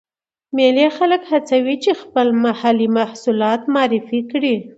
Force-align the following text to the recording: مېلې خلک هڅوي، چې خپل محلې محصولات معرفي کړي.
مېلې 0.55 0.87
خلک 0.97 1.21
هڅوي، 1.31 1.75
چې 1.83 1.91
خپل 2.01 2.27
محلې 2.43 2.87
محصولات 2.97 3.61
معرفي 3.73 4.19
کړي. 4.31 4.55